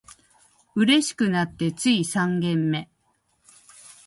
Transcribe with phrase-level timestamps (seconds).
[0.75, 2.89] 嬉しくなってつい三軒目